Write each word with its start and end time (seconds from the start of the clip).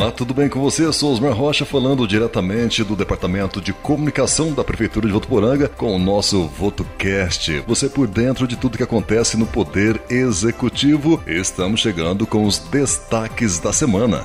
Olá, 0.00 0.10
tudo 0.10 0.32
bem 0.32 0.48
com 0.48 0.58
você? 0.62 0.86
Eu 0.86 0.94
sou 0.94 1.12
Osmar 1.12 1.34
Rocha 1.34 1.66
falando 1.66 2.08
diretamente 2.08 2.82
do 2.82 2.96
Departamento 2.96 3.60
de 3.60 3.70
Comunicação 3.74 4.50
da 4.50 4.64
Prefeitura 4.64 5.06
de 5.06 5.12
Votuporanga 5.12 5.68
com 5.68 5.94
o 5.94 5.98
nosso 5.98 6.48
VotoCast. 6.48 7.62
Você 7.66 7.86
por 7.86 8.08
dentro 8.08 8.48
de 8.48 8.56
tudo 8.56 8.78
que 8.78 8.82
acontece 8.82 9.36
no 9.36 9.44
Poder 9.44 10.00
Executivo. 10.08 11.22
Estamos 11.26 11.80
chegando 11.80 12.26
com 12.26 12.46
os 12.46 12.58
destaques 12.58 13.58
da 13.58 13.74
semana. 13.74 14.24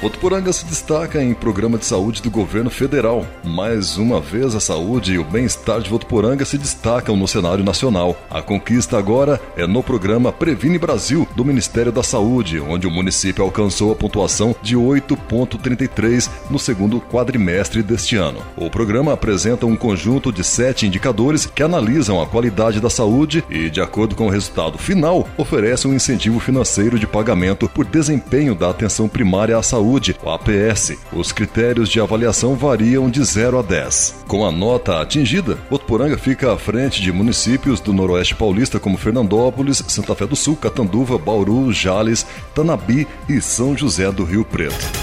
Votuporanga 0.00 0.52
se 0.52 0.64
destaca 0.64 1.20
em 1.20 1.34
programa 1.34 1.76
de 1.76 1.84
saúde 1.84 2.22
do 2.22 2.30
governo 2.30 2.70
federal. 2.70 3.26
Mais 3.42 3.96
uma 3.96 4.20
vez, 4.20 4.54
a 4.54 4.60
saúde 4.60 5.14
e 5.14 5.18
o 5.18 5.24
bem-estar 5.24 5.80
de 5.80 5.90
Votuporanga 5.90 6.44
se 6.44 6.56
destacam 6.56 7.16
no 7.16 7.26
cenário 7.26 7.64
nacional. 7.64 8.16
A 8.30 8.40
conquista 8.40 8.96
agora 8.96 9.40
é 9.56 9.66
no 9.66 9.82
programa 9.82 10.30
Previne 10.30 10.78
Brasil, 10.78 11.26
do 11.34 11.44
Ministério 11.44 11.90
da 11.90 12.04
Saúde, 12.04 12.60
onde 12.60 12.86
o 12.86 12.90
município 12.92 13.42
alcançou 13.42 13.90
a 13.90 13.96
pontuação 13.96 14.54
de 14.62 14.76
8,33 14.76 16.30
no 16.48 16.60
segundo 16.60 17.00
quadrimestre 17.00 17.82
deste 17.82 18.14
ano. 18.14 18.40
O 18.56 18.70
programa 18.70 19.14
apresenta 19.14 19.66
um 19.66 19.74
conjunto 19.74 20.32
de 20.32 20.44
sete 20.44 20.86
indicadores 20.86 21.44
que 21.44 21.62
analisam 21.62 22.22
a 22.22 22.26
qualidade 22.26 22.80
da 22.80 22.88
saúde 22.88 23.44
e, 23.50 23.68
de 23.68 23.80
acordo 23.80 24.14
com 24.14 24.28
o 24.28 24.30
resultado 24.30 24.78
final, 24.78 25.26
oferece 25.36 25.88
um 25.88 25.94
incentivo 25.94 26.38
financeiro 26.38 27.00
de 27.00 27.06
pagamento 27.06 27.68
por 27.68 27.84
desempenho 27.84 28.54
da 28.54 28.70
atenção 28.70 29.08
primária 29.08 29.58
à 29.58 29.62
saúde 29.62 29.87
Saúde, 29.88 30.14
o 30.22 30.28
APS. 30.28 30.98
Os 31.10 31.32
critérios 31.32 31.88
de 31.88 31.98
avaliação 31.98 32.54
variam 32.54 33.08
de 33.08 33.24
0 33.24 33.58
a 33.58 33.62
10. 33.62 34.24
Com 34.28 34.44
a 34.44 34.52
nota 34.52 35.00
atingida, 35.00 35.56
Votuporanga 35.70 36.18
fica 36.18 36.52
à 36.52 36.58
frente 36.58 37.00
de 37.00 37.10
municípios 37.10 37.80
do 37.80 37.94
Noroeste 37.94 38.34
Paulista 38.34 38.78
como 38.78 38.98
Fernandópolis, 38.98 39.82
Santa 39.88 40.14
Fé 40.14 40.26
do 40.26 40.36
Sul, 40.36 40.56
Catanduva, 40.56 41.16
Bauru, 41.16 41.72
Jales, 41.72 42.26
Tanabi 42.54 43.08
e 43.26 43.40
São 43.40 43.74
José 43.74 44.12
do 44.12 44.24
Rio 44.24 44.44
Preto. 44.44 44.97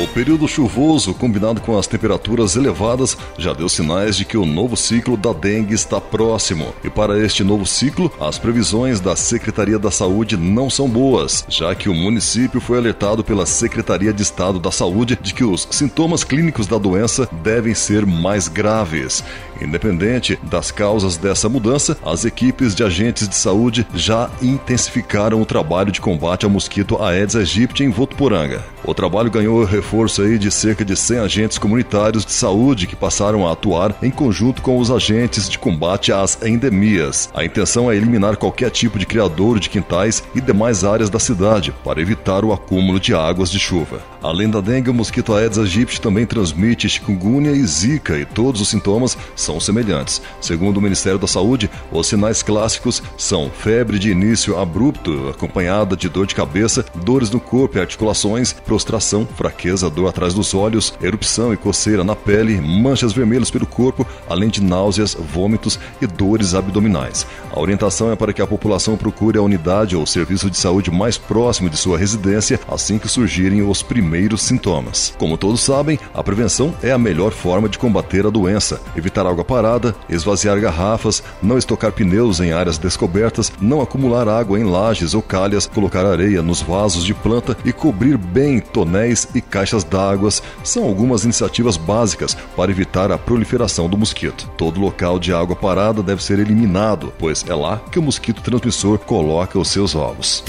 O 0.00 0.06
período 0.06 0.46
chuvoso, 0.46 1.12
combinado 1.12 1.60
com 1.60 1.76
as 1.76 1.88
temperaturas 1.88 2.54
elevadas, 2.54 3.18
já 3.36 3.52
deu 3.52 3.68
sinais 3.68 4.16
de 4.16 4.24
que 4.24 4.36
o 4.36 4.46
novo 4.46 4.76
ciclo 4.76 5.16
da 5.16 5.32
dengue 5.32 5.74
está 5.74 6.00
próximo. 6.00 6.72
E 6.84 6.88
para 6.88 7.18
este 7.18 7.42
novo 7.42 7.66
ciclo, 7.66 8.08
as 8.20 8.38
previsões 8.38 9.00
da 9.00 9.16
Secretaria 9.16 9.76
da 9.76 9.90
Saúde 9.90 10.36
não 10.36 10.70
são 10.70 10.88
boas, 10.88 11.44
já 11.48 11.74
que 11.74 11.88
o 11.88 11.94
município 11.94 12.60
foi 12.60 12.78
alertado 12.78 13.24
pela 13.24 13.44
Secretaria 13.44 14.12
de 14.12 14.22
Estado 14.22 14.60
da 14.60 14.70
Saúde 14.70 15.18
de 15.20 15.34
que 15.34 15.42
os 15.42 15.66
sintomas 15.68 16.22
clínicos 16.22 16.68
da 16.68 16.78
doença 16.78 17.28
devem 17.42 17.74
ser 17.74 18.06
mais 18.06 18.46
graves. 18.46 19.24
Independente 19.60 20.38
das 20.42 20.70
causas 20.70 21.16
dessa 21.16 21.48
mudança, 21.48 21.96
as 22.04 22.24
equipes 22.24 22.74
de 22.74 22.84
agentes 22.84 23.28
de 23.28 23.34
saúde 23.34 23.86
já 23.94 24.30
intensificaram 24.40 25.40
o 25.40 25.46
trabalho 25.46 25.92
de 25.92 26.00
combate 26.00 26.44
ao 26.44 26.50
mosquito 26.50 27.02
Aedes 27.02 27.36
aegypti 27.36 27.82
em 27.82 27.90
Votuporanga. 27.90 28.64
O 28.84 28.94
trabalho 28.94 29.30
ganhou 29.30 29.64
reforço 29.64 30.22
aí 30.22 30.38
de 30.38 30.50
cerca 30.50 30.84
de 30.84 30.96
100 30.96 31.18
agentes 31.18 31.58
comunitários 31.58 32.24
de 32.24 32.32
saúde 32.32 32.86
que 32.86 32.96
passaram 32.96 33.46
a 33.46 33.52
atuar 33.52 33.96
em 34.02 34.10
conjunto 34.10 34.62
com 34.62 34.78
os 34.78 34.90
agentes 34.90 35.48
de 35.48 35.58
combate 35.58 36.12
às 36.12 36.40
endemias. 36.42 37.28
A 37.34 37.44
intenção 37.44 37.90
é 37.90 37.96
eliminar 37.96 38.36
qualquer 38.36 38.70
tipo 38.70 38.98
de 38.98 39.06
criadouro 39.06 39.60
de 39.60 39.68
quintais 39.68 40.22
e 40.34 40.40
demais 40.40 40.84
áreas 40.84 41.10
da 41.10 41.18
cidade 41.18 41.74
para 41.84 42.00
evitar 42.00 42.44
o 42.44 42.52
acúmulo 42.52 43.00
de 43.00 43.14
águas 43.14 43.50
de 43.50 43.58
chuva. 43.58 44.00
Além 44.20 44.50
da 44.50 44.60
dengue, 44.60 44.90
o 44.90 44.94
mosquito 44.94 45.32
Aedes 45.32 45.58
aegypti 45.58 46.00
também 46.00 46.26
transmite 46.26 46.88
chikungunya 46.88 47.52
e 47.52 47.64
zika 47.64 48.18
e 48.18 48.24
todos 48.24 48.60
os 48.60 48.68
sintomas 48.68 49.16
são 49.36 49.60
semelhantes. 49.60 50.20
Segundo 50.40 50.78
o 50.78 50.82
Ministério 50.82 51.20
da 51.20 51.28
Saúde, 51.28 51.70
os 51.92 52.08
sinais 52.08 52.42
clássicos 52.42 53.00
são 53.16 53.48
febre 53.48 53.96
de 53.96 54.10
início 54.10 54.58
abrupto, 54.58 55.28
acompanhada 55.28 55.96
de 55.96 56.08
dor 56.08 56.26
de 56.26 56.34
cabeça, 56.34 56.84
dores 57.04 57.30
no 57.30 57.38
corpo 57.38 57.78
e 57.78 57.80
articulações, 57.80 58.52
prostração, 58.52 59.26
fraqueza, 59.36 59.88
dor 59.88 60.08
atrás 60.08 60.34
dos 60.34 60.52
olhos, 60.52 60.92
erupção 61.00 61.52
e 61.52 61.56
coceira 61.56 62.02
na 62.02 62.16
pele, 62.16 62.60
manchas 62.60 63.12
vermelhas 63.12 63.52
pelo 63.52 63.66
corpo, 63.66 64.04
além 64.28 64.48
de 64.48 64.60
náuseas, 64.60 65.14
vômitos 65.14 65.78
e 66.02 66.06
dores 66.08 66.54
abdominais. 66.54 67.24
A 67.52 67.60
orientação 67.60 68.10
é 68.10 68.16
para 68.16 68.32
que 68.32 68.42
a 68.42 68.46
população 68.46 68.96
procure 68.96 69.38
a 69.38 69.42
unidade 69.42 69.94
ou 69.94 70.04
serviço 70.04 70.50
de 70.50 70.56
saúde 70.56 70.90
mais 70.90 71.16
próximo 71.16 71.70
de 71.70 71.76
sua 71.76 71.96
residência 71.96 72.58
assim 72.68 72.98
que 72.98 73.06
surgirem 73.06 73.62
os 73.62 73.80
primeiros 73.80 74.07
sintomas. 74.36 75.14
Como 75.18 75.36
todos 75.36 75.60
sabem, 75.60 75.98
a 76.14 76.22
prevenção 76.22 76.74
é 76.82 76.90
a 76.90 76.98
melhor 76.98 77.32
forma 77.32 77.68
de 77.68 77.78
combater 77.78 78.26
a 78.26 78.30
doença. 78.30 78.80
Evitar 78.96 79.26
água 79.26 79.44
parada, 79.44 79.94
esvaziar 80.08 80.60
garrafas, 80.60 81.22
não 81.42 81.58
estocar 81.58 81.92
pneus 81.92 82.40
em 82.40 82.52
áreas 82.52 82.78
descobertas, 82.78 83.52
não 83.60 83.80
acumular 83.80 84.28
água 84.28 84.58
em 84.58 84.64
lajes 84.64 85.14
ou 85.14 85.22
calhas, 85.22 85.66
colocar 85.66 86.04
areia 86.04 86.42
nos 86.42 86.60
vasos 86.60 87.04
de 87.04 87.14
planta 87.14 87.56
e 87.64 87.72
cobrir 87.72 88.16
bem 88.16 88.60
tonéis 88.60 89.28
e 89.34 89.40
caixas 89.40 89.84
d'água 89.84 90.28
são 90.62 90.84
algumas 90.84 91.24
iniciativas 91.24 91.76
básicas 91.76 92.36
para 92.56 92.70
evitar 92.70 93.12
a 93.12 93.18
proliferação 93.18 93.88
do 93.88 93.96
mosquito. 93.96 94.48
Todo 94.56 94.80
local 94.80 95.18
de 95.18 95.32
água 95.32 95.56
parada 95.56 96.02
deve 96.02 96.22
ser 96.22 96.38
eliminado, 96.38 97.12
pois 97.18 97.44
é 97.48 97.54
lá 97.54 97.80
que 97.90 97.98
o 97.98 98.02
mosquito 98.02 98.42
transmissor 98.42 98.98
coloca 98.98 99.58
os 99.58 99.68
seus 99.68 99.94
ovos. 99.94 100.44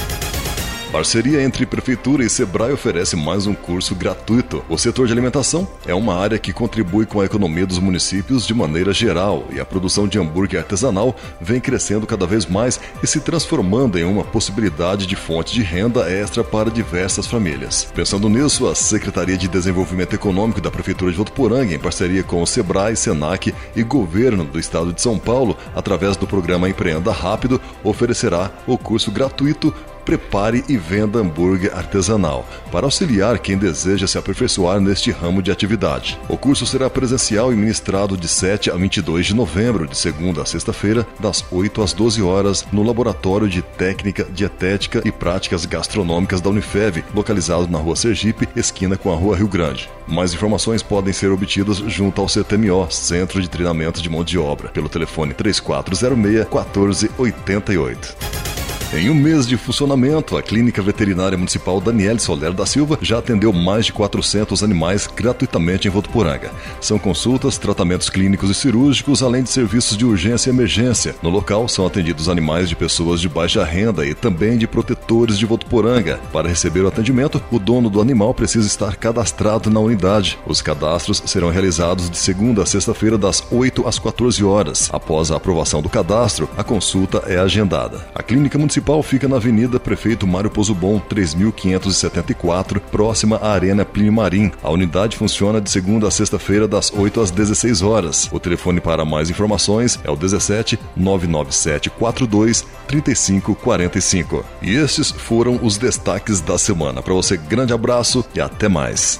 Parceria 0.91 1.43
entre 1.43 1.67
Prefeitura 1.67 2.23
e 2.25 2.29
Sebrae 2.29 2.71
oferece 2.71 3.15
mais 3.15 3.45
um 3.45 3.53
curso 3.53 3.93
gratuito. 3.93 4.65
O 4.67 4.75
setor 4.75 5.05
de 5.05 5.13
alimentação 5.13 5.67
é 5.85 5.93
uma 5.93 6.15
área 6.15 6.39
que 6.39 6.51
contribui 6.51 7.05
com 7.05 7.21
a 7.21 7.25
economia 7.25 7.67
dos 7.67 7.77
municípios 7.77 8.45
de 8.45 8.55
maneira 8.55 8.91
geral 8.91 9.45
e 9.51 9.59
a 9.59 9.65
produção 9.65 10.07
de 10.07 10.17
hambúrguer 10.17 10.59
artesanal 10.59 11.15
vem 11.39 11.61
crescendo 11.61 12.07
cada 12.07 12.25
vez 12.25 12.47
mais 12.47 12.79
e 13.03 13.07
se 13.07 13.19
transformando 13.19 13.99
em 13.99 14.03
uma 14.03 14.23
possibilidade 14.23 15.05
de 15.05 15.15
fonte 15.15 15.53
de 15.53 15.61
renda 15.61 16.09
extra 16.09 16.43
para 16.43 16.71
diversas 16.71 17.27
famílias. 17.27 17.87
Pensando 17.93 18.27
nisso, 18.27 18.67
a 18.67 18.73
Secretaria 18.73 19.37
de 19.37 19.47
Desenvolvimento 19.47 20.15
Econômico 20.15 20.59
da 20.59 20.71
Prefeitura 20.71 21.11
de 21.11 21.17
Votuporanga, 21.17 21.71
em 21.71 21.79
parceria 21.79 22.23
com 22.23 22.41
o 22.41 22.47
Sebrae, 22.47 22.95
Senac 22.95 23.53
e 23.75 23.83
Governo 23.83 24.43
do 24.43 24.59
Estado 24.59 24.91
de 24.91 25.03
São 25.03 25.19
Paulo, 25.19 25.55
através 25.75 26.17
do 26.17 26.25
programa 26.25 26.67
Empreenda 26.67 27.11
Rápido, 27.11 27.61
oferecerá 27.83 28.51
o 28.65 28.75
curso 28.75 29.11
gratuito 29.11 29.71
prepare 30.05 30.63
e 30.67 30.77
venda 30.77 31.19
hambúrguer 31.19 31.75
artesanal, 31.75 32.47
para 32.71 32.85
auxiliar 32.85 33.39
quem 33.39 33.57
deseja 33.57 34.07
se 34.07 34.17
aperfeiçoar 34.17 34.79
neste 34.79 35.11
ramo 35.11 35.41
de 35.41 35.51
atividade. 35.51 36.19
O 36.27 36.37
curso 36.37 36.65
será 36.65 36.89
presencial 36.89 37.51
e 37.51 37.55
ministrado 37.55 38.17
de 38.17 38.27
7 38.27 38.71
a 38.71 38.75
22 38.75 39.27
de 39.27 39.35
novembro, 39.35 39.87
de 39.87 39.97
segunda 39.97 40.41
a 40.41 40.45
sexta-feira, 40.45 41.05
das 41.19 41.45
8 41.51 41.81
às 41.81 41.93
12 41.93 42.21
horas, 42.21 42.65
no 42.71 42.83
Laboratório 42.83 43.47
de 43.47 43.61
Técnica, 43.61 44.27
Dietética 44.31 45.01
e 45.05 45.11
Práticas 45.11 45.65
Gastronômicas 45.65 46.41
da 46.41 46.49
Unifev, 46.49 47.03
localizado 47.13 47.67
na 47.67 47.77
Rua 47.77 47.95
Sergipe, 47.95 48.47
esquina 48.55 48.97
com 48.97 49.11
a 49.11 49.15
Rua 49.15 49.37
Rio 49.37 49.47
Grande. 49.47 49.89
Mais 50.07 50.33
informações 50.33 50.81
podem 50.81 51.13
ser 51.13 51.31
obtidas 51.31 51.77
junto 51.77 52.21
ao 52.21 52.27
CTMO, 52.27 52.89
Centro 52.91 53.41
de 53.41 53.49
Treinamento 53.49 54.01
de 54.01 54.09
Mão 54.09 54.23
de 54.23 54.37
Obra, 54.37 54.69
pelo 54.69 54.89
telefone 54.89 55.33
3406 55.33 56.49
1488. 56.49 58.48
Em 58.91 59.07
um 59.07 59.13
mês 59.13 59.45
de 59.45 59.55
funcionamento, 59.55 60.35
a 60.35 60.41
Clínica 60.41 60.81
Veterinária 60.81 61.37
Municipal 61.37 61.79
Daniele 61.79 62.19
Soler 62.19 62.51
da 62.51 62.65
Silva 62.65 62.97
já 63.03 63.19
atendeu 63.19 63.53
mais 63.53 63.85
de 63.85 63.93
400 63.93 64.63
animais 64.63 65.05
gratuitamente 65.05 65.87
em 65.87 65.91
Votuporanga. 65.91 66.49
São 66.81 66.97
consultas, 66.97 67.59
tratamentos 67.59 68.09
clínicos 68.09 68.49
e 68.49 68.55
cirúrgicos, 68.55 69.21
além 69.21 69.43
de 69.43 69.49
serviços 69.51 69.95
de 69.95 70.07
urgência 70.07 70.49
e 70.49 70.53
emergência. 70.53 71.15
No 71.21 71.29
local 71.29 71.67
são 71.67 71.85
atendidos 71.85 72.27
animais 72.27 72.67
de 72.67 72.75
pessoas 72.75 73.21
de 73.21 73.29
baixa 73.29 73.63
renda 73.63 74.03
e 74.07 74.15
também 74.15 74.57
de 74.57 74.65
protetores 74.65 75.37
de 75.37 75.45
Votuporanga. 75.45 76.19
Para 76.33 76.49
receber 76.49 76.81
o 76.81 76.87
atendimento, 76.87 77.39
o 77.51 77.59
dono 77.59 77.91
do 77.91 78.01
animal 78.01 78.33
precisa 78.33 78.65
estar 78.65 78.95
cadastrado 78.95 79.69
na 79.69 79.79
unidade. 79.79 80.39
Os 80.47 80.63
cadastros 80.63 81.21
serão 81.27 81.51
realizados 81.51 82.09
de 82.09 82.17
segunda 82.17 82.63
a 82.63 82.65
sexta-feira, 82.65 83.19
das 83.19 83.43
8 83.51 83.87
às 83.87 83.99
14 83.99 84.43
horas. 84.43 84.89
Após 84.91 85.29
a 85.29 85.35
aprovação 85.35 85.79
do 85.79 85.89
cadastro, 85.89 86.49
a 86.57 86.63
consulta 86.63 87.23
é 87.27 87.37
agendada. 87.37 88.07
A 88.15 88.23
Clínica 88.23 88.57
Municipal 88.57 88.78
municipal 88.79 89.03
fica 89.03 89.27
na 89.27 89.35
Avenida 89.35 89.79
Prefeito 89.79 90.25
Mário 90.25 90.49
Pozobon, 90.49 90.99
3574, 90.99 92.79
próxima 92.79 93.35
à 93.37 93.51
Arena 93.51 93.83
Plínio 93.83 94.13
Marim. 94.13 94.51
A 94.63 94.69
unidade 94.69 95.17
funciona 95.17 95.59
de 95.59 95.69
segunda 95.69 96.07
a 96.07 96.11
sexta-feira, 96.11 96.67
das 96.67 96.91
8 96.91 97.19
às 97.19 97.31
16 97.31 97.81
horas. 97.81 98.29
O 98.31 98.39
telefone 98.39 98.79
para 98.79 99.03
mais 99.03 99.29
informações 99.29 99.99
é 100.03 100.09
o 100.09 100.15
17 100.15 100.79
997 100.95 101.89
42 101.89 102.65
3545. 102.87 104.45
E 104.61 104.75
estes 104.75 105.11
foram 105.11 105.59
os 105.61 105.77
destaques 105.77 106.39
da 106.39 106.57
semana. 106.57 107.01
Para 107.01 107.13
você, 107.13 107.35
grande 107.35 107.73
abraço 107.73 108.23
e 108.33 108.39
até 108.39 108.69
mais. 108.69 109.19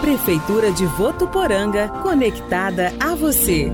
Prefeitura 0.00 0.72
de 0.72 0.86
Votuporanga, 0.86 1.88
conectada 2.02 2.92
a 2.98 3.14
você. 3.14 3.70